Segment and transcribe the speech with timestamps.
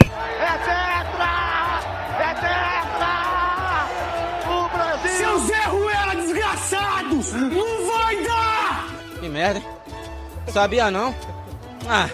[0.00, 1.80] É tetra!
[2.20, 3.14] É tetra!
[4.48, 5.16] O Brasil!
[5.16, 7.14] Seu Zé Ruela desgraçado!
[7.32, 8.86] Não vai dar!
[9.20, 9.62] Que merda.
[10.48, 11.14] Sabia não?
[11.88, 12.08] Ah,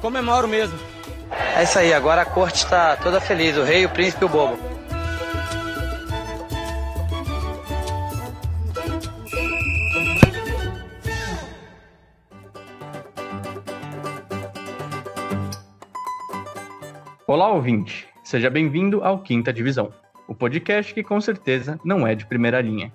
[0.00, 0.78] comemoro mesmo.
[1.56, 4.28] É isso aí, agora a corte está toda feliz, o rei, o príncipe e o
[4.28, 4.58] bobo.
[17.36, 18.08] Olá, ouvinte.
[18.24, 19.92] Seja bem-vindo ao Quinta Divisão,
[20.26, 22.90] o podcast que com certeza não é de primeira linha.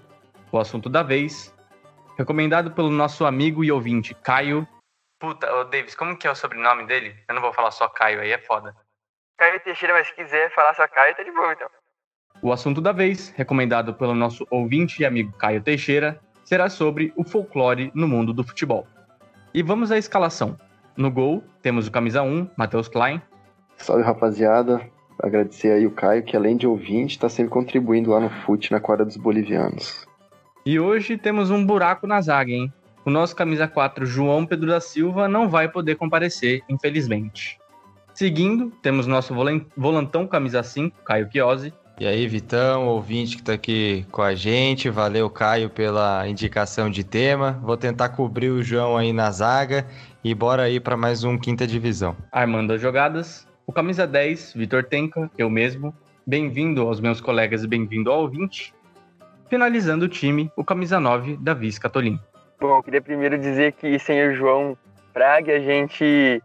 [0.52, 1.55] O assunto da vez,
[2.18, 4.68] recomendado pelo nosso amigo e ouvinte Caio.
[5.20, 7.16] Puta, ô Davis, como que é o sobrenome dele?
[7.30, 8.76] Eu não vou falar só Caio, aí é foda.
[9.38, 11.70] Caio Teixeira, mas se quiser falar só Caio, tá de boa então.
[12.41, 17.23] O assunto da vez, recomendado pelo nosso ouvinte e amigo Caio Teixeira, será sobre o
[17.23, 18.88] folclore no mundo do futebol.
[19.54, 20.58] E vamos à escalação.
[20.98, 23.21] No gol, temos o camisa 1, Matheus Klein.
[23.81, 24.81] Salve rapaziada,
[25.20, 28.79] agradecer aí o Caio, que além de ouvinte, está sempre contribuindo lá no FUT na
[28.79, 30.05] quadra dos bolivianos.
[30.63, 32.71] E hoje temos um buraco na zaga, hein?
[33.04, 37.59] O nosso camisa 4, João Pedro da Silva, não vai poder comparecer, infelizmente.
[38.13, 39.34] Seguindo, temos nosso
[39.76, 41.74] volantão camisa 5, Caio Chiosi.
[41.99, 47.04] E aí, Vitão, ouvinte que tá aqui com a gente, valeu, Caio, pela indicação de
[47.04, 47.59] tema.
[47.63, 49.87] Vou tentar cobrir o João aí na zaga
[50.24, 52.15] e bora aí para mais um Quinta Divisão.
[52.32, 55.95] Armando as jogadas, o camisa 10, Vitor Tenca, eu mesmo.
[56.26, 58.73] Bem-vindo aos meus colegas e bem-vindo ao ouvinte.
[59.49, 62.20] Finalizando o time, o camisa 9, Davi Scatolin.
[62.59, 64.78] Bom, eu queria primeiro dizer que sem o João
[65.13, 66.41] Praga a gente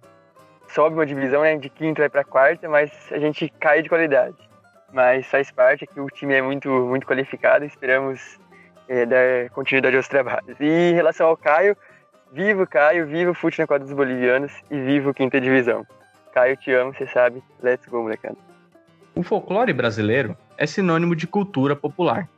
[0.68, 1.56] sobe uma divisão, né?
[1.56, 4.36] De quinta vai para quarta, mas a gente cai de qualidade.
[4.92, 8.40] Mas faz parte que o time é muito, muito qualificado esperamos
[8.88, 10.56] é, dar continuidade aos trabalhos.
[10.58, 11.76] E em relação ao Caio,
[12.32, 15.86] vivo Caio, vivo o fute na quadra dos bolivianos e vivo quinta divisão.
[16.36, 17.42] Caio, te amo, você sabe.
[17.62, 18.36] Let's go, molecada.
[19.14, 22.28] O folclore brasileiro é sinônimo de cultura popular.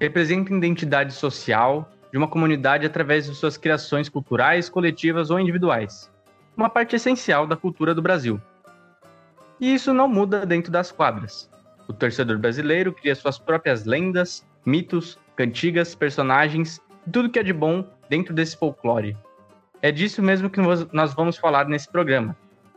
[0.00, 6.10] Representa identidade social de uma comunidade através de suas criações culturais, coletivas ou individuais.
[6.56, 8.40] Uma parte essencial da cultura do Brasil.
[9.60, 11.50] E isso não muda dentro das quadras.
[11.86, 17.52] O torcedor brasileiro cria suas próprias lendas, mitos, cantigas, personagens e tudo que é de
[17.52, 19.14] bom dentro desse folclore.
[19.82, 22.34] É disso mesmo que nós vamos falar nesse programa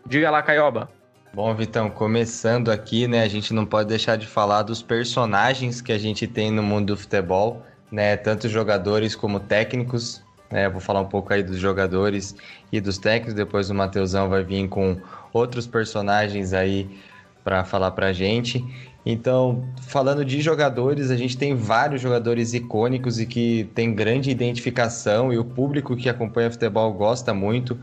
[0.09, 0.89] Diga lá, Caioba.
[1.31, 5.91] Bom, Vitão, começando aqui, né, a gente não pode deixar de falar dos personagens que
[5.91, 11.01] a gente tem no mundo do futebol, né, tanto jogadores como técnicos, né, vou falar
[11.01, 12.35] um pouco aí dos jogadores
[12.71, 14.99] e dos técnicos, depois o Mateusão vai vir com
[15.31, 16.89] outros personagens aí
[17.43, 18.65] para falar pra gente.
[19.05, 25.31] Então, falando de jogadores, a gente tem vários jogadores icônicos e que tem grande identificação
[25.31, 27.77] e o público que acompanha futebol gosta muito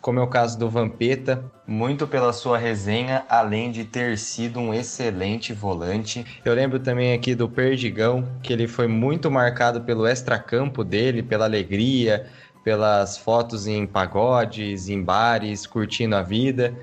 [0.00, 4.72] como é o caso do Vampeta, muito pela sua resenha, além de ter sido um
[4.72, 6.24] excelente volante.
[6.44, 11.44] Eu lembro também aqui do Perdigão, que ele foi muito marcado pelo extracampo dele, pela
[11.44, 12.26] alegria,
[12.62, 16.74] pelas fotos em pagodes, em bares, curtindo a vida.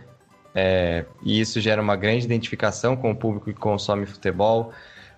[0.55, 4.71] É, e isso gera uma grande identificação com o público que consome futebol.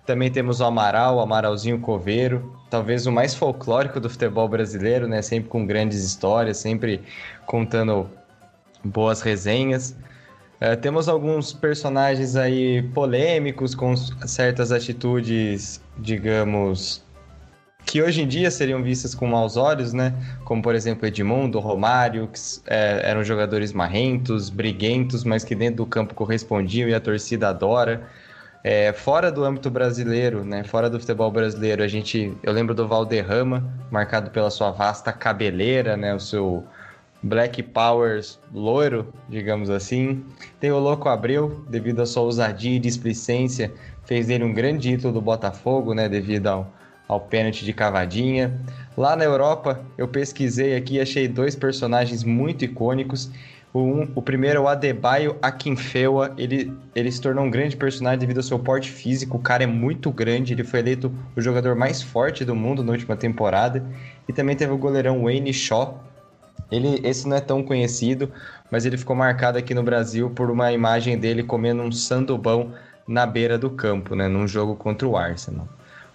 [0.06, 5.20] Também temos o Amaral, o Amaralzinho Coveiro, talvez o mais folclórico do futebol brasileiro, né?
[5.20, 7.02] Sempre com grandes histórias, sempre
[7.44, 8.08] contando
[8.84, 9.96] boas resenhas.
[10.60, 17.04] Uh, temos alguns personagens aí polêmicos, com certas atitudes, digamos,
[17.86, 20.14] que hoje em dia seriam vistas com maus olhos, né?
[20.44, 25.86] Como, por exemplo, Edmundo, Romário, que é, eram jogadores marrentos, briguentos, mas que dentro do
[25.86, 28.08] campo correspondiam e a torcida adora.
[28.68, 32.88] É, fora do âmbito brasileiro, né, fora do futebol brasileiro, a gente, eu lembro do
[32.88, 33.62] Valderrama,
[33.92, 36.64] marcado pela sua vasta cabeleira, né, o seu
[37.22, 40.24] Black Powers loiro, digamos assim.
[40.58, 43.72] Tem o Louco Abreu, devido à sua ousadia e displicência,
[44.04, 46.74] fez dele um grande ídolo do Botafogo, né, devido ao,
[47.06, 48.60] ao pênalti de cavadinha.
[48.96, 53.30] Lá na Europa, eu pesquisei aqui e achei dois personagens muito icônicos
[53.76, 56.32] o, um, o primeiro é o Adebayo Akinfewa.
[56.38, 59.36] Ele, ele se tornou um grande personagem devido ao seu porte físico.
[59.36, 60.54] O cara é muito grande.
[60.54, 63.84] Ele foi eleito o jogador mais forte do mundo na última temporada.
[64.26, 66.02] E também teve o goleirão Wayne Shaw.
[66.72, 68.32] Ele, esse não é tão conhecido,
[68.70, 72.72] mas ele ficou marcado aqui no Brasil por uma imagem dele comendo um sandubão
[73.06, 75.68] na beira do campo, né, num jogo contra o Arsenal.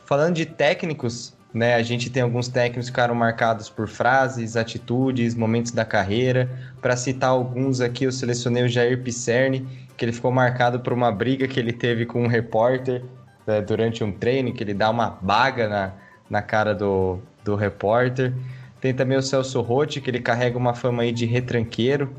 [0.04, 1.76] Falando de técnicos, né?
[1.76, 6.50] A gente tem alguns técnicos que ficaram marcados por frases, atitudes, momentos da carreira.
[6.82, 9.68] Para citar alguns aqui, eu selecionei o Jair Pisserni,
[9.98, 13.04] que ele ficou marcado por uma briga que ele teve com um repórter
[13.46, 15.94] né, durante um treino, que ele dá uma baga na,
[16.30, 18.34] na cara do, do repórter.
[18.80, 22.16] Tem também o Celso Rotti, que ele carrega uma fama aí de retranqueiro,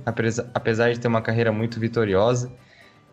[0.55, 2.53] apesar de ter uma carreira muito vitoriosa.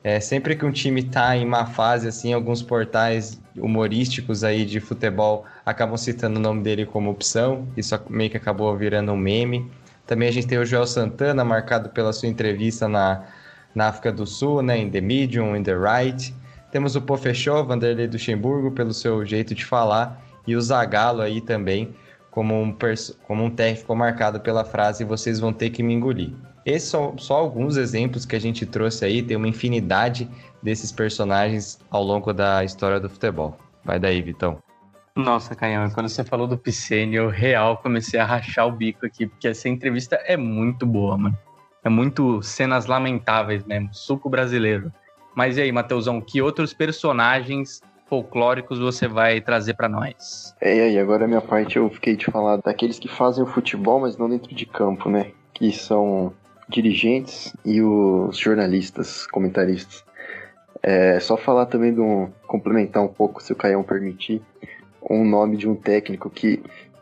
[0.03, 4.79] É, sempre que um time tá em má fase, assim, alguns portais humorísticos aí de
[4.79, 7.67] futebol acabam citando o nome dele como opção.
[7.77, 9.69] Isso meio que acabou virando um meme.
[10.05, 13.25] Também a gente tem o Joel Santana, marcado pela sua entrevista na,
[13.75, 16.33] na África do Sul, né, em The Medium, in The Right.
[16.71, 20.19] Temos o Pofechó, Vanderlei Luxemburgo, pelo seu jeito de falar.
[20.47, 21.93] E o Zagallo aí também,
[22.31, 22.75] como um,
[23.23, 26.31] como um técnico marcado pela frase vocês vão ter que me engolir.
[26.65, 30.29] Esses são só alguns exemplos que a gente trouxe aí, tem uma infinidade
[30.61, 33.57] desses personagens ao longo da história do futebol.
[33.83, 34.59] Vai daí, Vitão.
[35.15, 39.27] Nossa, Canhão, quando você falou do Piscine, eu real comecei a rachar o bico aqui,
[39.27, 41.37] porque essa entrevista é muito boa, mano.
[41.83, 44.91] É muito cenas lamentáveis mesmo, suco brasileiro.
[45.35, 50.53] Mas e aí, Mateusão, que outros personagens folclóricos você vai trazer para nós?
[50.59, 53.47] É, e aí, agora a minha parte eu fiquei de falar daqueles que fazem o
[53.47, 55.31] futebol, mas não dentro de campo, né?
[55.53, 56.33] Que são
[56.67, 60.03] dirigentes e os jornalistas, comentaristas.
[60.81, 62.29] É, só falar também de um.
[62.47, 64.41] complementar um pouco, se o Caião permitir,
[65.01, 66.61] um nome de um técnico que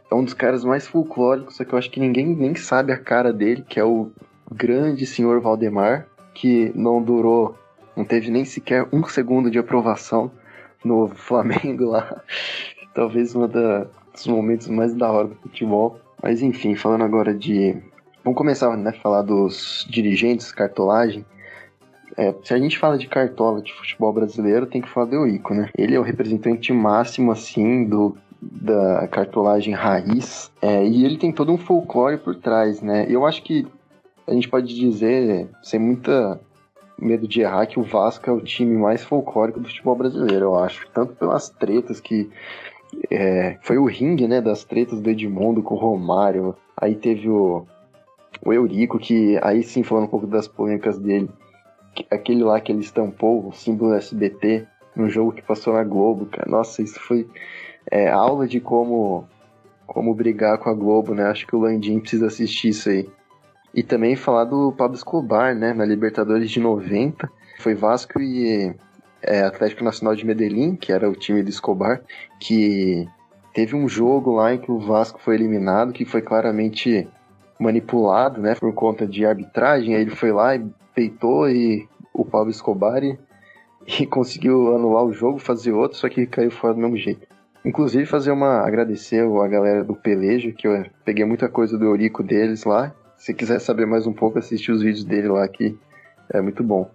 [0.09, 2.97] é um dos caras mais folclóricos, só que eu acho que ninguém nem sabe a
[2.97, 4.09] cara dele, que é o
[4.51, 7.55] grande senhor Valdemar, que não durou,
[7.95, 10.31] não teve nem sequer um segundo de aprovação
[10.83, 12.21] no Flamengo lá.
[12.93, 15.99] Talvez um dos momentos mais da hora do futebol.
[16.21, 17.77] Mas enfim, falando agora de.
[18.23, 21.25] Vamos começar né, falar dos dirigentes, cartolagem.
[22.17, 25.53] É, se a gente fala de cartola de futebol brasileiro, tem que falar do Eurico,
[25.53, 25.69] né?
[25.77, 30.51] Ele é o representante máximo, assim, do, da cartolagem raiz.
[30.59, 33.05] É, e ele tem todo um folclore por trás, né?
[33.07, 33.67] Eu acho que
[34.25, 36.39] a gente pode dizer, sem muita
[36.99, 40.55] medo de errar que o Vasco é o time mais folclórico do futebol brasileiro, eu
[40.55, 40.87] acho.
[40.93, 42.29] Tanto pelas tretas que.
[43.11, 44.41] É, foi o ringue, né?
[44.41, 46.55] Das tretas do Edmundo com o Romário.
[46.75, 47.65] Aí teve o,
[48.43, 51.29] o Eurico, que aí sim, falando um pouco das polêmicas dele,
[52.09, 56.49] aquele lá que ele estampou, o símbolo SBT, no jogo que passou na Globo, cara.
[56.49, 57.27] Nossa, isso foi
[57.89, 59.27] é, aula de como,
[59.85, 61.25] como brigar com a Globo, né?
[61.25, 63.09] Acho que o Landim precisa assistir isso aí.
[63.73, 65.73] E também falar do Pablo Escobar, né?
[65.73, 67.29] Na Libertadores de 90.
[67.59, 68.75] Foi Vasco e
[69.21, 72.01] é, Atlético Nacional de Medellín, que era o time do Escobar,
[72.39, 73.07] que
[73.53, 77.07] teve um jogo lá em que o Vasco foi eliminado, que foi claramente
[77.59, 78.55] manipulado, né?
[78.55, 79.95] Por conta de arbitragem.
[79.95, 83.17] Aí ele foi lá e peitou e o Pablo Escobar e,
[83.99, 87.27] e conseguiu anular o jogo, fazer outro, só que caiu fora do mesmo jeito.
[87.65, 92.23] Inclusive fazer uma agradecer a galera do Pelejo, que eu peguei muita coisa do Eurico
[92.23, 95.77] deles lá se quiser saber mais um pouco, assistir os vídeos dele lá que
[96.31, 96.89] é muito bom.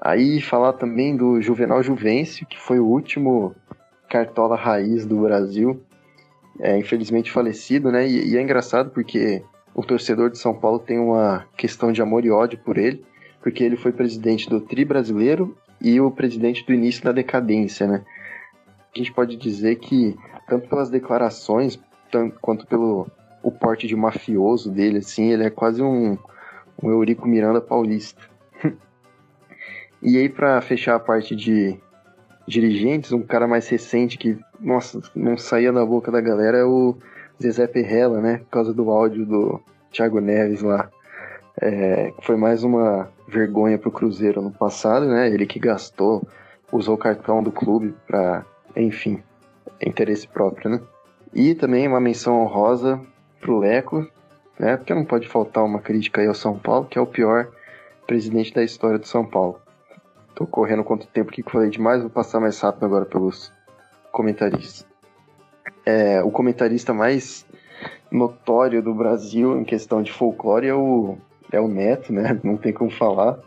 [0.00, 3.54] Aí falar também do Juvenal Juvencio, que foi o último
[4.08, 5.80] cartola raiz do Brasil,
[6.60, 8.06] é, infelizmente falecido, né?
[8.06, 9.42] E, e, é engraçado porque
[9.74, 13.04] o torcedor de São Paulo tem uma questão de amor e ódio por ele,
[13.42, 18.04] porque ele foi presidente do Tri Brasileiro e o presidente do início da decadência, né?
[18.94, 20.16] A gente pode dizer que,
[20.48, 21.78] tanto pelas declarações,
[22.10, 23.08] tanto, quanto pelo
[23.42, 26.16] o porte de mafioso dele, assim, ele é quase um,
[26.82, 28.22] um Eurico Miranda paulista.
[30.00, 31.76] e aí, para fechar a parte de
[32.46, 36.96] dirigentes, um cara mais recente que, nossa, não saía da boca da galera é o
[37.42, 38.38] Zezé Perrella, né?
[38.38, 39.60] Por causa do áudio do
[39.90, 40.90] Thiago Neves lá.
[41.60, 45.28] É, foi mais uma vergonha pro Cruzeiro no passado, né?
[45.28, 46.26] Ele que gastou,
[46.72, 48.44] usou o cartão do clube para,
[48.76, 49.22] enfim,
[49.80, 50.80] interesse próprio, né?
[51.32, 53.00] E também uma menção honrosa
[53.40, 54.06] pro Leco,
[54.58, 54.76] né?
[54.76, 57.48] Porque não pode faltar uma crítica aí ao São Paulo, que é o pior
[58.06, 59.58] presidente da história do São Paulo.
[60.34, 63.52] Tô correndo quanto tempo que falei demais, vou passar mais rápido agora pelos
[64.10, 64.93] comentaristas.
[65.84, 67.46] É, o comentarista mais
[68.10, 71.16] notório do Brasil em questão de folclore é o,
[71.50, 72.38] é o Neto, né?
[72.44, 73.38] Não tem como falar.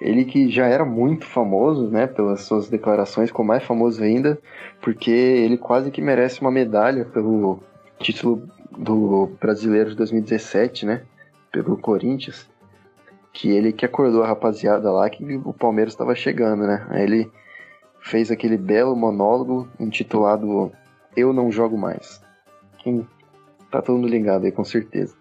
[0.00, 4.38] Ele que já era muito famoso, né, pelas suas declarações, ficou mais famoso ainda,
[4.82, 7.60] porque ele quase que merece uma medalha pelo
[7.98, 8.46] título
[8.76, 11.02] do Brasileiro de 2017, né?
[11.50, 12.46] Pelo Corinthians.
[13.32, 16.86] Que ele que acordou a rapaziada lá que o Palmeiras estava chegando, né?
[16.90, 17.30] Aí ele
[18.00, 20.70] fez aquele belo monólogo intitulado
[21.16, 22.20] Eu Não Jogo Mais.
[22.78, 23.06] Quem
[23.70, 25.16] tá todo mundo ligado aí, com certeza.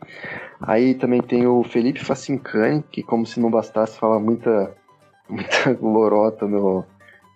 [0.62, 4.76] Aí também tem o Felipe Facincani, que como se não bastasse fala muita,
[5.30, 6.86] muita lorota no,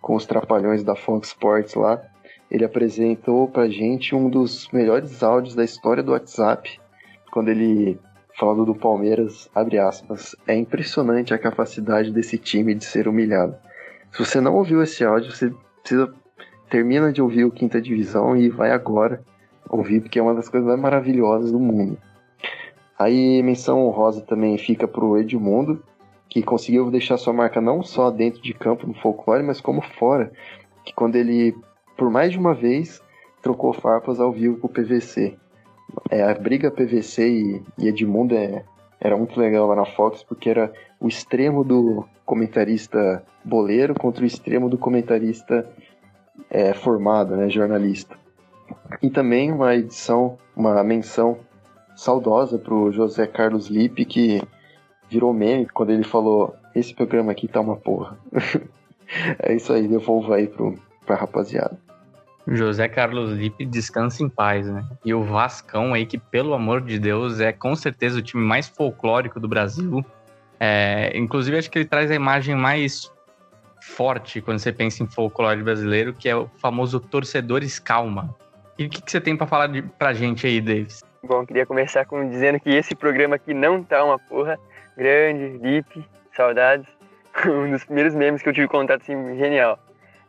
[0.01, 2.01] com os trapalhões da Fox Sports lá
[2.49, 6.79] ele apresentou pra gente um dos melhores áudios da história do WhatsApp,
[7.31, 7.99] quando ele
[8.37, 13.55] falando do Palmeiras, abre aspas, é impressionante a capacidade desse time de ser humilhado.
[14.11, 16.13] Se você não ouviu esse áudio, você precisa
[16.69, 19.21] termina de ouvir o Quinta Divisão e vai agora
[19.69, 21.97] ouvir, porque é uma das coisas mais maravilhosas do mundo.
[22.97, 25.81] Aí menção honrosa também fica pro Edmundo,
[26.27, 30.31] que conseguiu deixar sua marca não só dentro de campo no folclore, mas como fora.
[30.85, 31.55] Que quando ele,
[31.97, 33.01] por mais de uma vez,
[33.41, 35.35] trocou farpas ao vivo com o PVC.
[36.11, 38.63] É, a briga PVC e, e Edmundo é,
[38.99, 44.27] era muito legal lá na Fox, porque era o extremo do comentarista boleiro contra o
[44.27, 45.67] extremo do comentarista
[46.49, 48.15] é, formado, né, jornalista.
[49.01, 51.39] E também uma edição, uma menção
[51.95, 54.41] saudosa para o José Carlos Lippe, que
[55.09, 58.17] virou meme quando ele falou: Esse programa aqui tá uma porra.
[59.39, 60.75] é isso aí, devolvo aí pro,
[61.05, 61.77] pra rapaziada.
[62.47, 64.83] José Carlos Lippe descansa em paz, né?
[65.05, 68.67] E o Vascão aí, que pelo amor de Deus é com certeza o time mais
[68.67, 70.03] folclórico do Brasil.
[70.59, 73.11] É, inclusive, acho que ele traz a imagem mais
[73.81, 78.35] forte quando você pensa em folclore brasileiro, que é o famoso torcedores calma.
[78.77, 81.03] E o que, que você tem para falar de, pra gente aí, Davis?
[81.23, 84.57] Bom, queria começar com dizendo que esse programa aqui não tá uma porra.
[84.95, 86.05] Grande, Lipe,
[86.35, 86.87] saudades.
[87.45, 89.77] um dos primeiros memes que eu tive contato, assim, genial.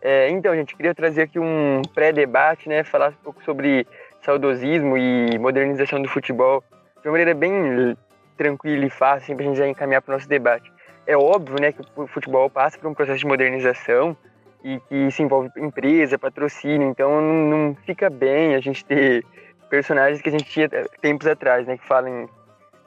[0.02, 2.82] É, então, gente, queria trazer aqui um pré-debate, né?
[2.82, 3.86] Falar um pouco sobre
[4.22, 6.64] saudosismo e modernização do futebol
[7.02, 7.96] de uma maneira bem
[8.36, 10.72] tranquila e fácil, assim, para a gente já encaminhar para o nosso debate.
[11.06, 14.16] É óbvio, né, que o futebol passa por um processo de modernização
[14.62, 19.24] e que isso envolve empresa, patrocínio, então não fica bem a gente ter
[19.68, 20.68] personagens que a gente tinha
[21.00, 22.28] tempos atrás, né, que falam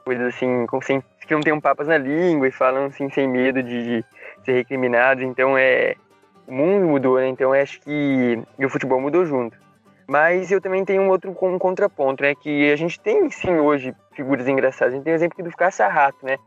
[0.05, 3.27] coisas assim, com, sem, que não tem um papas na língua e falam assim sem
[3.27, 4.05] medo de, de
[4.43, 5.95] ser recriminados, então é
[6.47, 7.27] o mundo mudou, né?
[7.27, 9.57] Então acho que e o futebol mudou junto.
[10.07, 12.35] Mas eu também tenho um outro um contraponto, né?
[12.35, 14.93] Que a gente tem sim hoje figuras engraçadas.
[14.93, 16.37] A gente tem o exemplo do Caça-Rato, né?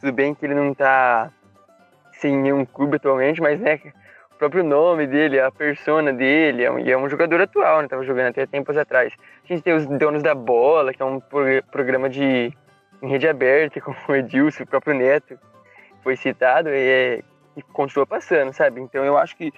[0.00, 1.30] Tudo bem que ele não tá
[2.12, 3.80] sem nenhum clube atualmente, mas né,
[4.32, 7.88] o próprio nome dele, a persona dele, é um, e é um jogador atual, né?
[7.88, 9.12] Tava jogando até tempos atrás.
[9.44, 11.20] A gente tem os Donos da Bola, que é um
[11.70, 12.52] programa de
[13.02, 15.38] em rede aberta, com o Edilson, o próprio Neto,
[16.02, 17.22] foi citado, e é,
[17.56, 18.80] e continua passando, sabe?
[18.80, 19.52] Então eu acho que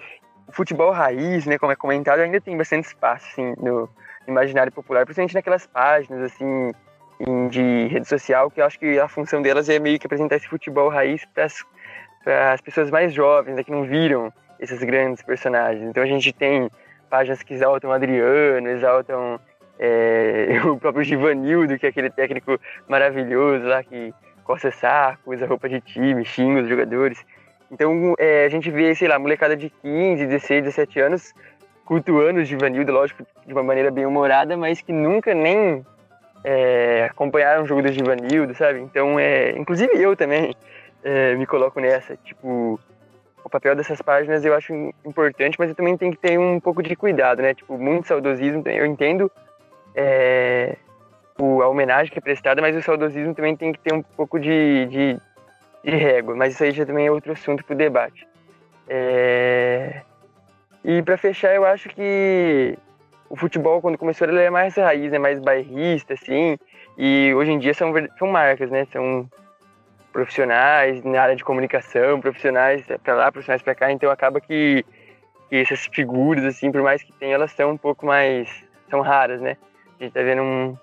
[0.47, 3.89] o futebol raiz, né, como é comentado, ainda tem bastante espaço, assim, no
[4.27, 6.71] imaginário popular, principalmente naquelas páginas, assim,
[7.49, 10.47] de rede social, que eu acho que a função delas é meio que apresentar esse
[10.47, 15.83] futebol raiz para as pessoas mais jovens, né, que não viram esses grandes personagens.
[15.83, 16.69] Então a gente tem
[17.09, 19.39] páginas que exaltam Adriano, exaltam
[19.79, 24.13] é, o próprio Givanildo, que é aquele técnico maravilhoso lá que
[24.43, 27.23] coça saco, usa roupa de time, xinga os jogadores.
[27.71, 31.33] Então é, a gente vê, sei lá, molecada de 15, 16, 17 anos
[31.85, 35.85] cultuando o Givanildo, lógico, de uma maneira bem humorada, mas que nunca nem
[36.43, 38.79] é, acompanharam o jogo do Givanildo, sabe?
[38.79, 40.55] Então, é, inclusive eu também
[41.03, 42.79] é, me coloco nessa, tipo,
[43.43, 44.73] o papel dessas páginas eu acho
[45.05, 47.53] importante, mas eu também tenho que ter um pouco de cuidado, né?
[47.53, 49.31] Tipo, muito saudosismo, eu entendo
[49.95, 50.75] é,
[51.39, 54.39] o, a homenagem que é prestada, mas o saudosismo também tem que ter um pouco
[54.39, 55.19] de, de
[55.83, 58.25] de régua, mas isso aí já também é outro assunto para o debate.
[58.87, 60.01] É...
[60.83, 62.77] E para fechar, eu acho que
[63.33, 66.55] o futebol, quando começou, ele é mais raiz, é mais bairrista, assim,
[66.95, 68.85] e hoje em dia são, são marcas, né?
[68.91, 69.27] São
[70.11, 74.85] profissionais na área de comunicação, profissionais para lá, profissionais para cá, então acaba que,
[75.49, 78.47] que, essas figuras, assim, por mais que tenham, elas são um pouco mais.
[78.87, 79.57] são raras, né?
[79.99, 80.77] A gente tá vendo um,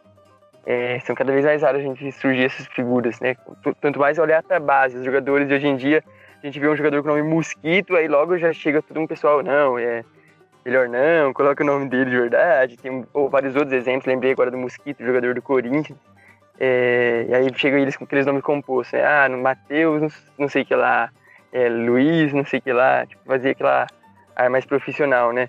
[0.66, 3.36] é, são cada vez mais raras a gente surgir essas figuras, né?
[3.80, 6.02] Tanto mais olhar para a base, os jogadores de hoje em dia,
[6.42, 9.06] a gente vê um jogador com o nome Mosquito, aí logo já chega todo um
[9.06, 10.02] pessoal, não, é
[10.70, 12.76] melhor não, coloca o nome dele de verdade.
[12.76, 15.98] Tem ou, vários outros exemplos, lembrei agora do Mosquito, jogador do Corinthians.
[16.58, 19.04] É, e aí chegam eles com aqueles nomes compostos, né?
[19.04, 21.10] Ah, Matheus, não, sei o que lá,
[21.52, 23.86] é, Luiz, não sei o que lá, tipo, fazer aquela
[24.36, 25.48] área mais profissional, né?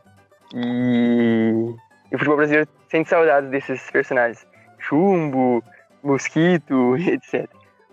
[0.56, 1.76] E,
[2.12, 4.48] e o futebol brasileiro sente saudades desses personagens
[4.80, 5.64] chumbo,
[6.02, 7.48] mosquito, etc.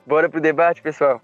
[0.06, 1.20] Bora pro debate, pessoal?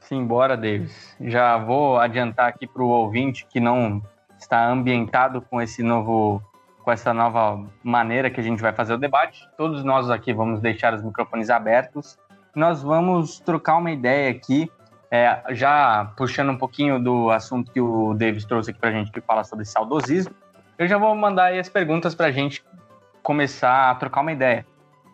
[0.00, 1.16] Sim, bora, Davis.
[1.20, 4.00] Já vou adiantar aqui para o ouvinte que não
[4.46, 6.40] está ambientado com esse novo,
[6.82, 9.46] com essa nova maneira que a gente vai fazer o debate.
[9.56, 12.16] Todos nós aqui vamos deixar os microfones abertos.
[12.54, 14.70] Nós vamos trocar uma ideia aqui,
[15.10, 19.10] é, já puxando um pouquinho do assunto que o Davis trouxe aqui para a gente,
[19.10, 20.34] que fala sobre saudosismo.
[20.78, 22.64] Eu já vou mandar aí as perguntas para a gente
[23.22, 24.64] começar a trocar uma ideia,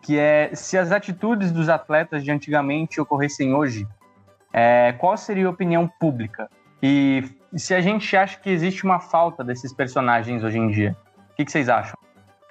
[0.03, 3.87] que é se as atitudes dos atletas de antigamente ocorressem hoje,
[4.53, 6.47] é, qual seria a opinião pública?
[6.81, 7.23] E
[7.55, 10.95] se a gente acha que existe uma falta desses personagens hoje em dia,
[11.31, 11.93] o que, que vocês acham?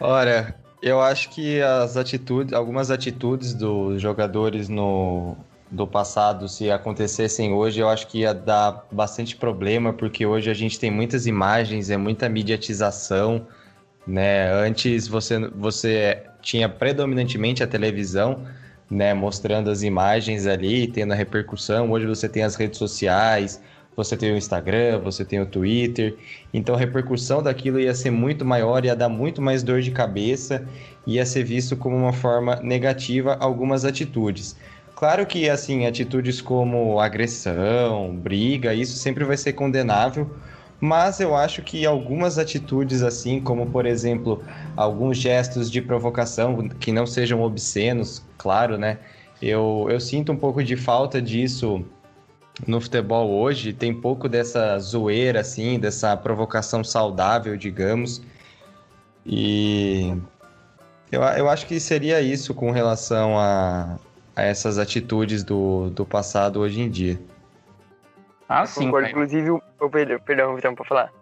[0.00, 5.36] Olha, eu acho que as atitudes, algumas atitudes dos jogadores no
[5.70, 10.54] do passado, se acontecessem hoje, eu acho que ia dar bastante problema, porque hoje a
[10.54, 13.46] gente tem muitas imagens, é muita mediatização,
[14.06, 14.52] né?
[14.52, 18.44] Antes você, você tinha predominantemente a televisão,
[18.90, 21.90] né, mostrando as imagens ali, tendo a repercussão.
[21.90, 23.62] Hoje você tem as redes sociais,
[23.96, 26.16] você tem o Instagram, você tem o Twitter.
[26.52, 30.66] Então a repercussão daquilo ia ser muito maior, ia dar muito mais dor de cabeça,
[31.06, 34.56] ia ser visto como uma forma negativa algumas atitudes.
[34.94, 40.30] Claro que assim, atitudes como agressão, briga, isso sempre vai ser condenável,
[40.80, 44.42] mas eu acho que algumas atitudes assim, como por exemplo,
[44.76, 48.98] alguns gestos de provocação que não sejam obscenos, claro, né?
[49.40, 51.84] Eu, eu sinto um pouco de falta disso
[52.66, 58.22] no futebol hoje tem pouco dessa zoeira, assim, dessa provocação saudável, digamos.
[59.26, 60.16] E
[61.10, 63.96] eu, eu acho que seria isso com relação a,
[64.34, 67.20] a essas atitudes do, do passado hoje em dia.
[68.48, 68.84] Ah, sim.
[68.84, 71.12] Concordo, inclusive, o perdão, perdão, Vitão, pra falar.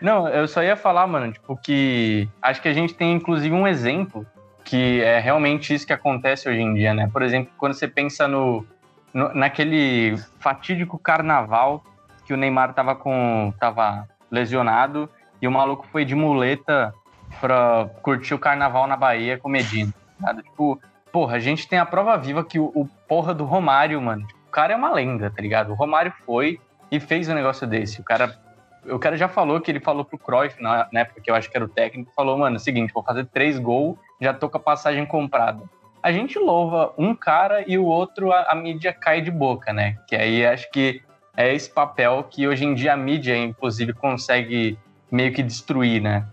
[0.00, 3.66] Não, eu só ia falar, mano, tipo, que acho que a gente tem, inclusive, um
[3.66, 4.26] exemplo
[4.64, 7.10] que é realmente isso que acontece hoje em dia, né?
[7.12, 8.64] Por exemplo, quando você pensa no,
[9.12, 11.84] no, naquele fatídico carnaval
[12.24, 15.08] que o Neymar tava com tava lesionado
[15.42, 16.94] e o maluco foi de muleta
[17.40, 19.92] pra curtir o carnaval na Bahia com Medina.
[20.20, 20.42] Sabe?
[20.42, 20.80] Tipo,
[21.12, 24.50] porra, a gente tem a prova viva que o, o porra do Romário, mano, o
[24.50, 25.70] cara é uma lenda, tá ligado?
[25.70, 28.00] O Romário foi e fez um negócio desse.
[28.00, 28.38] O cara,
[28.84, 31.50] o cara já falou que ele falou pro Cruyff, na, na época que eu acho
[31.50, 34.48] que era o técnico, falou, mano, é o seguinte, vou fazer três gols, já tô
[34.48, 35.62] com a passagem comprada
[36.02, 39.96] a gente louva um cara e o outro a, a, mídia cai de boca, né?
[40.06, 41.02] Que aí acho que
[41.36, 44.78] é esse papel que hoje em dia a mídia, inclusive, consegue
[45.10, 46.26] meio que destruir, né?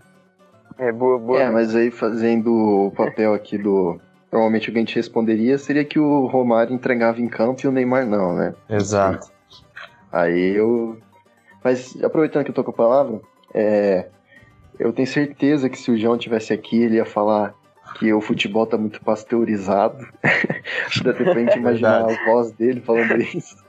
[0.78, 1.42] É, boa, boa.
[1.42, 2.52] É, mas aí fazendo
[2.86, 4.00] o papel aqui do.
[4.30, 7.72] Normalmente o que a gente responderia seria que o Romário entregava em campo e o
[7.72, 8.54] Neymar não, né?
[8.68, 9.30] Exato.
[10.12, 10.98] Aí eu.
[11.64, 13.20] Mas aproveitando que eu tô com a palavra,
[13.52, 14.06] é...
[14.78, 17.54] eu tenho certeza que se o João tivesse aqui, ele ia falar
[17.94, 20.06] que o futebol tá muito pasteurizado.
[21.02, 23.56] Dá tempo pra gente imaginar a voz dele falando isso.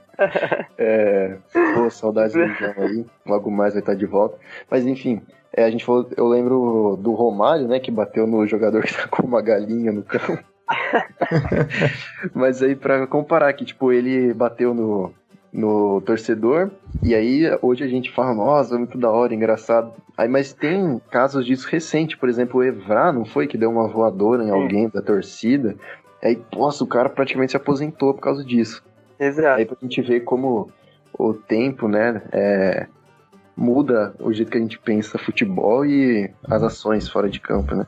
[0.78, 1.38] É,
[1.74, 3.06] pô, saudades do João aí.
[3.26, 4.38] Logo mais vai estar de volta.
[4.70, 5.22] Mas enfim,
[5.54, 9.08] é, a gente falou, eu lembro do Romário, né, que bateu no jogador que tá
[9.08, 10.44] com uma galinha no campo.
[12.36, 15.14] Mas aí para comparar que tipo ele bateu no
[15.52, 16.70] no torcedor.
[17.04, 19.94] E aí hoje a gente fala, nossa, muito da hora, engraçado.
[20.20, 23.88] Aí, mas tem casos disso recente, por exemplo, o Evra, não foi que deu uma
[23.88, 25.78] voadora em alguém da torcida?
[26.22, 28.84] Aí, nossa, o cara praticamente se aposentou por causa disso.
[29.18, 29.60] Exato.
[29.60, 30.70] Aí pra gente ver como
[31.18, 32.88] o tempo, né, é,
[33.56, 37.88] muda o jeito que a gente pensa futebol e as ações fora de campo, né?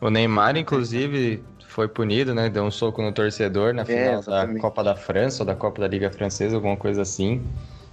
[0.00, 2.48] O Neymar, inclusive, foi punido, né?
[2.48, 5.56] Deu um soco no torcedor na é, final é, da Copa da França ou da
[5.56, 7.42] Copa da Liga Francesa, alguma coisa assim.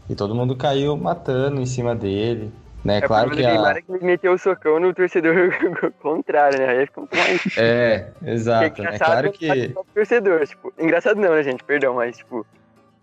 [0.07, 2.51] E todo mundo caiu matando em cima dele.
[2.83, 2.97] Né?
[2.97, 3.71] É, claro que a...
[3.71, 5.35] é que ele meteu o socão no torcedor
[6.01, 6.69] contrário, né?
[6.69, 7.57] Aí ficou mais...
[7.57, 8.81] É, exato.
[8.81, 8.97] É, né?
[8.97, 9.75] claro que...
[9.93, 10.73] Torcedor, tipo...
[10.77, 11.63] Engraçado não, né, gente?
[11.63, 12.45] Perdão, mas, tipo...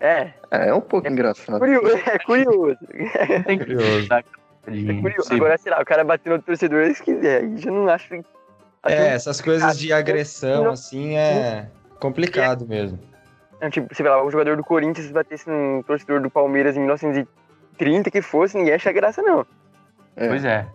[0.01, 0.33] É.
[0.51, 1.59] É, é um pouco é engraçado.
[1.59, 2.79] Curioso, é curioso.
[2.93, 4.09] É curioso.
[4.13, 5.35] É curioso.
[5.35, 7.43] Agora, sei lá, o cara bateu no torcedor se quiser.
[7.43, 8.15] Aí já não acho
[8.89, 12.99] é, essas coisas de agressão, assim, é complicado mesmo.
[13.61, 16.81] É, tipo, você vê lá, o jogador do Corinthians batesse num torcedor do Palmeiras em
[16.81, 19.47] 1930, que fosse, ninguém acha graça, não.
[20.17, 20.29] É.
[20.29, 20.67] Pois é.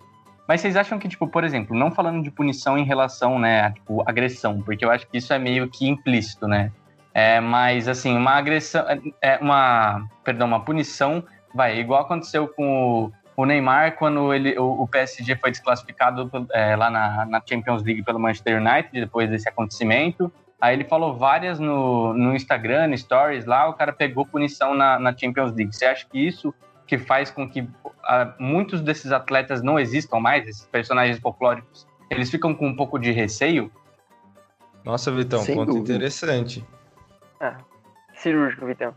[0.47, 3.71] Mas vocês acham que, tipo, por exemplo, não falando de punição em relação, né, a,
[3.71, 6.71] tipo, agressão, porque eu acho que isso é meio que implícito, né?
[7.13, 8.85] É, mas, assim, uma agressão,
[9.21, 11.23] é uma, perdão, uma punição,
[11.53, 16.75] vai, igual aconteceu com o o Neymar, quando ele, o, o PSG foi desclassificado é,
[16.75, 21.59] lá na, na, Champions League pelo Manchester United, depois desse acontecimento, aí ele falou várias
[21.59, 25.75] no, no Instagram, Stories lá, o cara pegou punição na, na Champions League.
[25.75, 26.53] Você acha que isso
[26.91, 27.69] que faz com que uh,
[28.37, 33.11] muitos desses atletas não existam mais, esses personagens folclóricos, eles ficam com um pouco de
[33.11, 33.71] receio?
[34.83, 35.93] Nossa, Vitão, Sem ponto dúvida.
[35.93, 36.61] interessante.
[37.39, 37.55] Ah,
[38.13, 38.93] cirúrgico, Vitão.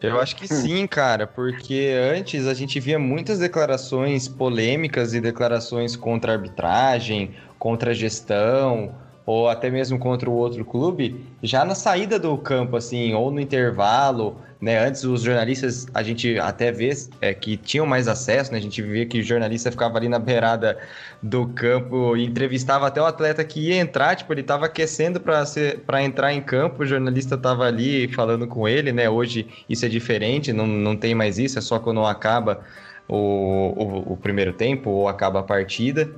[0.00, 5.96] Eu acho que sim, cara, porque antes a gente via muitas declarações polêmicas e declarações
[5.96, 11.74] contra a arbitragem, contra a gestão, ou até mesmo contra o outro clube, já na
[11.74, 14.78] saída do campo, assim, ou no intervalo, né?
[14.84, 18.58] Antes os jornalistas, a gente até vê é, que tinham mais acesso, né?
[18.58, 20.78] A gente via que o jornalista ficava ali na beirada
[21.22, 26.02] do campo e entrevistava até o atleta que ia entrar, tipo, ele estava aquecendo para
[26.02, 29.10] entrar em campo, o jornalista estava ali falando com ele, né?
[29.10, 32.60] Hoje isso é diferente, não, não tem mais isso, é só quando acaba
[33.08, 36.08] o, o, o primeiro tempo ou acaba a partida.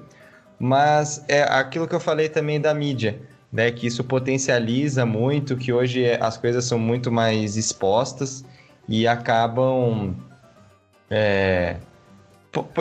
[0.58, 3.18] Mas é aquilo que eu falei também da mídia
[3.54, 8.44] né, que isso potencializa muito, que hoje as coisas são muito mais expostas
[8.88, 10.12] e acabam
[11.08, 11.76] é,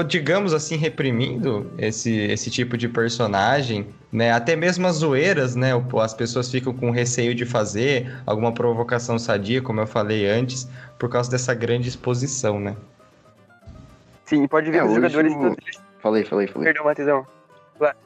[0.07, 4.31] digamos assim, reprimindo esse, esse tipo de personagem, né?
[4.31, 5.69] Até mesmo as zoeiras, né?
[6.01, 11.07] As pessoas ficam com receio de fazer alguma provocação sadia, como eu falei antes, por
[11.07, 12.75] causa dessa grande exposição, né?
[14.25, 15.33] Sim, pode ver É, os hoje jogadores
[16.01, 16.65] Falei, falei, falei.
[16.65, 17.27] Perdão, Matheusão.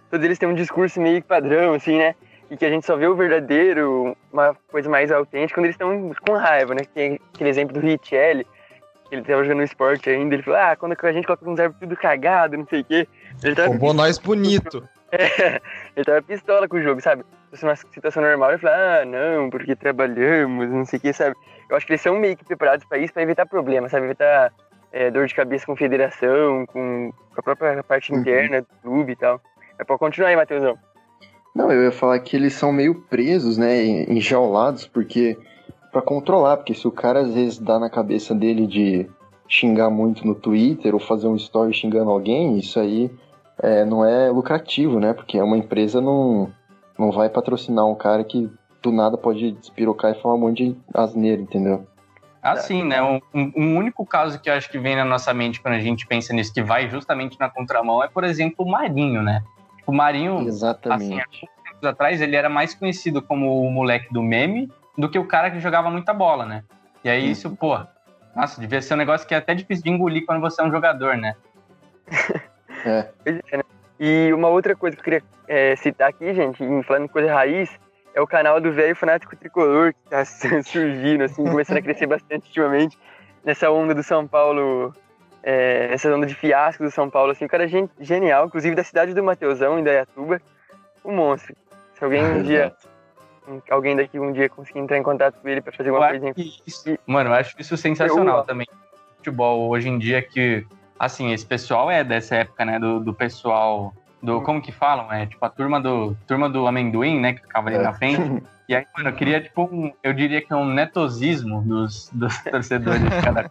[0.09, 2.15] Todos eles têm um discurso meio que padrão, assim, né?
[2.49, 6.11] E que a gente só vê o verdadeiro, uma coisa mais autêntica quando eles estão
[6.25, 6.81] com raiva, né?
[6.93, 8.45] Tem aquele exemplo do Richelli,
[9.09, 11.89] que ele tava jogando esporte ainda, ele falou, ah, quando a gente coloca uns árbitros
[11.89, 13.07] tudo cagado, não sei o quê.
[13.43, 14.87] Ele tava, Roubou nós bonito.
[15.09, 15.61] É,
[15.95, 17.23] ele tava pistola com o jogo, sabe?
[17.23, 21.13] Se fosse uma situação normal, ele fala, ah, não, porque trabalhamos, não sei o que,
[21.13, 21.33] sabe?
[21.69, 24.05] Eu acho que eles são meio que preparados pra isso, pra evitar problemas, sabe?
[24.05, 24.51] Evitar
[24.91, 28.19] é, dor de cabeça com federação, com a própria parte Uhum.
[28.19, 29.39] interna do clube e tal.
[29.77, 30.77] Mas pode continuar aí, Matheusão.
[31.55, 35.37] Não, eu ia falar que eles são meio presos, né, enjaulados, porque
[35.91, 39.09] Pra controlar, porque se o cara às vezes dá na cabeça dele de
[39.47, 43.09] xingar muito no Twitter ou fazer um story xingando alguém, isso aí
[43.57, 45.13] é, não é lucrativo, né?
[45.13, 46.51] Porque uma empresa não,
[46.99, 48.47] não vai patrocinar um cara que
[48.83, 51.87] do nada pode despirocar e falar um monte de asneira, entendeu?
[52.43, 53.01] Assim, né?
[53.01, 56.05] Um, um único caso que eu acho que vem na nossa mente quando a gente
[56.05, 59.41] pensa nisso, que vai justamente na contramão, é, por exemplo, o Marinho, né?
[59.87, 61.21] O Marinho, assim, Exatamente.
[61.21, 65.17] há poucos tempos atrás, ele era mais conhecido como o moleque do meme do que
[65.17, 66.63] o cara que jogava muita bola, né?
[67.03, 67.79] E aí isso, pô,
[68.35, 70.71] nossa, devia ser um negócio que é até difícil de engolir quando você é um
[70.71, 71.35] jogador, né?
[72.85, 73.07] É.
[73.25, 73.63] É, né?
[73.99, 77.33] E uma outra coisa que eu queria é, citar aqui, gente, em falando em coisa
[77.33, 77.69] raiz,
[78.13, 80.23] é o canal do velho fanático tricolor que tá
[80.63, 82.97] surgindo, assim, começando a crescer bastante ultimamente,
[83.43, 84.93] nessa onda do São Paulo,
[85.49, 88.75] é, essa onda de fiasco do São Paulo, assim, o cara é gen- genial, inclusive
[88.75, 90.41] da cidade do Mateusão, em Dayatuba,
[91.05, 91.55] um monstro.
[91.95, 92.73] Se alguém um dia,
[93.69, 96.33] alguém daqui um dia conseguir entrar em contato com ele pra fazer alguma coisa
[96.67, 98.67] isso- mano, eu acho isso sensacional Eu- também.
[99.17, 100.65] Futebol hoje em dia que,
[100.99, 102.77] assim, esse pessoal é dessa época, né?
[102.79, 107.19] Do, do pessoal do como que falam, é tipo a turma do turma do amendoim,
[107.19, 107.33] né?
[107.33, 107.81] Que ficava ali É.
[107.83, 108.17] na frente.
[108.69, 112.37] E aí, mano, eu queria tipo, um, eu diria que é um netosismo dos, dos
[112.51, 113.49] torcedores de cada.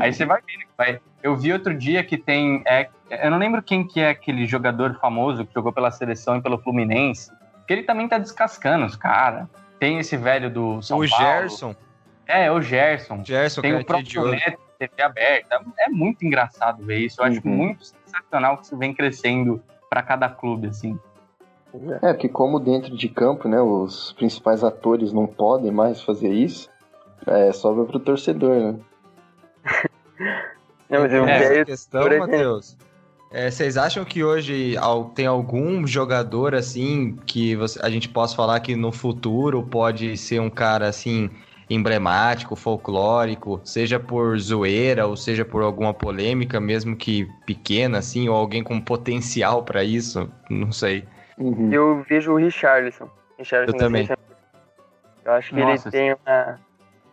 [0.00, 1.00] Aí você vai vendo que vai.
[1.22, 4.98] Eu vi outro dia que tem, é, eu não lembro quem que é aquele jogador
[5.00, 7.30] famoso que jogou pela seleção e pelo Fluminense,
[7.66, 9.46] que ele também tá descascando os caras.
[9.78, 11.24] Tem esse velho do São o Paulo.
[11.24, 11.74] Gerson.
[12.26, 13.24] É, o Gerson.
[13.24, 14.30] Gerson, Tem o próprio.
[14.30, 15.60] Neto, TV aberta.
[15.78, 17.20] É muito engraçado ver isso.
[17.20, 17.54] Eu acho Uhum.
[17.54, 20.98] muito sensacional que isso vem crescendo para cada clube, assim.
[22.02, 26.68] É, porque como dentro de campo, né, os principais atores não podem mais fazer isso,
[27.26, 28.74] é, sobra pro torcedor, né?
[30.88, 32.18] Não, eu É, Essa velho questão.
[32.18, 32.76] Matheus.
[33.30, 34.76] é, vocês acham que hoje
[35.14, 40.40] tem algum jogador assim que você- a gente possa falar que no futuro pode ser
[40.40, 41.30] um cara assim
[41.70, 48.36] emblemático, folclórico, seja por zoeira ou seja por alguma polêmica, mesmo que pequena assim, ou
[48.36, 50.30] alguém com potencial pra isso?
[50.50, 51.04] Não sei.
[51.38, 51.72] Uhum.
[51.72, 53.08] Eu vejo o Richarlison.
[53.38, 54.06] Richarlison Eu também.
[55.24, 56.60] Eu acho que Nossa, ele tem uma.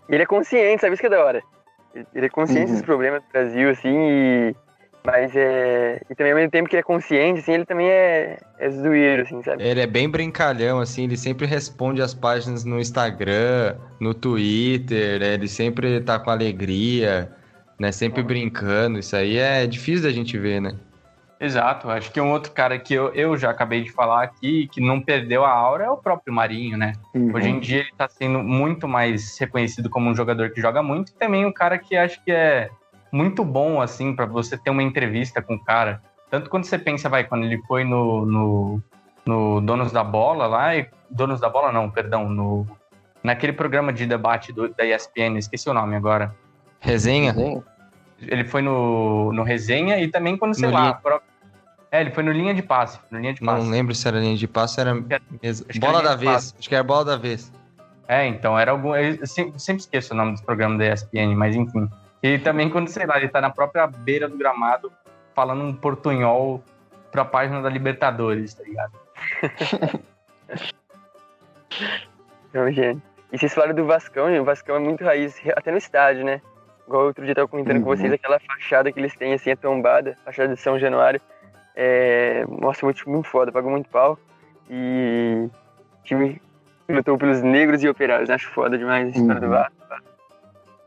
[0.10, 1.42] Ele é consciente, sabe isso que é da hora?
[1.94, 2.78] Ele- é consciente Uhum.
[2.78, 4.56] dos problemas do Brasil, assim, e.
[5.06, 6.02] Mas é.
[6.10, 9.24] E também ao mesmo tempo que ele é consciente, assim, ele também é, é zoeiro,
[9.24, 9.64] assim, sabe?
[9.64, 15.34] Ele é bem brincalhão, assim, ele sempre responde as páginas no Instagram, no Twitter, né?
[15.36, 17.32] ele sempre tá com alegria,
[17.80, 17.92] né?
[17.94, 19.00] Sempre brincando.
[19.00, 20.74] Isso aí é difícil da gente ver, né?
[21.40, 21.90] Exato.
[21.90, 25.00] Acho que um outro cara que eu, eu já acabei de falar aqui, que não
[25.00, 26.94] perdeu a aura, é o próprio Marinho, né?
[27.16, 27.34] Uhum.
[27.34, 31.10] Hoje em dia ele tá sendo muito mais reconhecido como um jogador que joga muito
[31.12, 32.70] e também um cara que acho que é
[33.12, 36.02] muito bom, assim, para você ter uma entrevista com o cara.
[36.30, 38.84] Tanto quando você pensa, vai, quando ele foi no, no,
[39.26, 42.68] no Donos da Bola lá, e, Donos da Bola não, perdão, no,
[43.24, 46.36] naquele programa de debate do- da ESPN, esqueci o nome agora.
[46.80, 47.34] Resenha?
[47.34, 47.64] Desenho?
[48.22, 51.00] Ele foi no, no Resenha e também quando, sei No lá,
[51.92, 53.64] É, ele foi no Linha de Passe, no Linha de Passe.
[53.64, 54.94] Não lembro se era linha de passe, era
[55.72, 56.32] que bola era da vez.
[56.32, 56.54] passe.
[56.60, 57.52] Acho que era bola da vez.
[58.08, 58.96] É, então, era algum.
[58.96, 61.90] Eu sempre, sempre esqueço o nome dos programas da ESPN, mas enfim.
[62.22, 64.92] E também quando, sei lá, ele tá na própria beira do gramado
[65.34, 66.64] falando um portunhol
[67.12, 68.92] pra página da Libertadores, tá ligado?
[72.54, 73.02] É um gênio.
[73.32, 76.42] E vocês falaram do Vascão, gente, o Vascão é muito raiz, até no estádio, né?
[76.88, 77.96] Igual outro dia eu tava comentando com Uhum.
[77.96, 81.22] vocês, aquela fachada que eles têm, assim, a tombada, fachada de São Januário.
[81.76, 84.18] É, mostra muito, muito foda, pagou muito pau.
[84.70, 86.42] E o time
[86.88, 89.52] que lutou pelos negros e operários, acho foda demais a história do Uhum.
[89.54, 89.74] Vasco.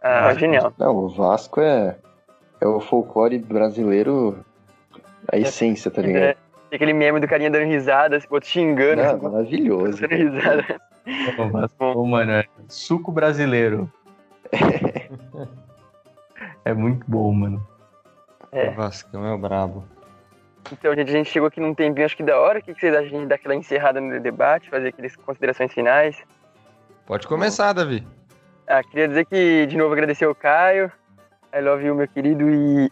[0.03, 0.73] Ah, Ah, genial.
[0.79, 1.97] Não, o Vasco é,
[2.61, 4.45] é o folclore brasileiro,
[5.33, 6.23] a essência, tá ligado?
[6.23, 6.37] É,
[6.71, 10.01] tem aquele meme do carinha dando risada, esse outro xingando, Não, maravilhoso.
[10.01, 10.81] dando risada.
[11.79, 13.91] Ô, mano, é suco brasileiro.
[16.65, 17.67] é muito bom, mano.
[18.51, 18.69] É.
[18.71, 19.85] O Vascão é o brabo.
[20.71, 22.59] Então, gente, a gente chegou aqui num tempinho, acho que da hora.
[22.59, 25.73] O que vocês acham de a gente dar aquela encerrada no debate, fazer aquelas considerações
[25.73, 26.23] finais?
[27.07, 28.07] Pode começar, Davi.
[28.67, 30.91] Ah, queria dizer que, de novo, agradecer ao Caio.
[31.55, 32.49] I love you, meu querido.
[32.49, 32.91] E,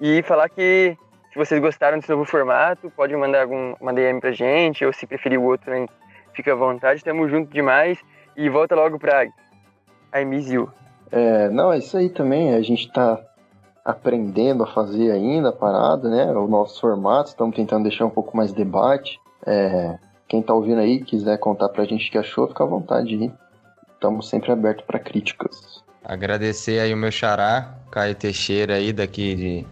[0.18, 0.96] e falar que,
[1.32, 5.06] se vocês gostaram desse novo formato, pode mandar algum, uma DM pra gente, ou se
[5.06, 5.88] preferir o outro também,
[6.34, 7.02] fica à vontade.
[7.02, 7.98] Tamo junto demais.
[8.36, 10.70] E volta logo pra I miss you.
[11.10, 12.54] É, não, é isso aí também.
[12.54, 13.18] A gente tá
[13.88, 16.30] aprendendo a fazer ainda a parada, né?
[16.30, 19.18] Os novos formatos, estamos tentando deixar um pouco mais debate.
[19.46, 19.96] É,
[20.28, 23.32] quem tá ouvindo aí, quiser contar pra gente o que achou, fica à vontade.
[23.94, 25.82] Estamos sempre abertos para críticas.
[26.04, 29.66] Agradecer aí o meu xará, Caio Teixeira aí daqui de,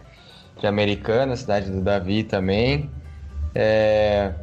[0.59, 2.89] de Americana, cidade do Davi também.
[3.53, 4.33] É,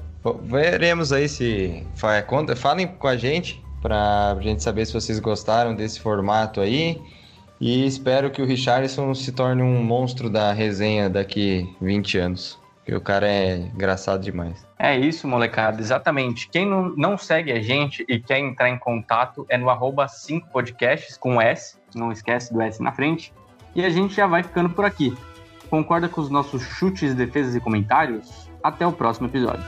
[0.45, 5.99] veremos aí se falem com a gente para a gente saber se vocês gostaram desse
[5.99, 7.03] formato aí.
[7.65, 12.61] E espero que o Richardson se torne um monstro da resenha daqui 20 anos.
[12.77, 14.67] Porque o cara é engraçado demais.
[14.79, 16.47] É isso, molecada, exatamente.
[16.51, 21.19] Quem não, não segue a gente e quer entrar em contato é no arroba 5podcasts
[21.19, 23.33] com S, não esquece do S na frente.
[23.75, 25.17] E a gente já vai ficando por aqui.
[25.71, 28.47] Concorda com os nossos chutes, defesas e comentários?
[28.63, 29.65] Até o próximo episódio.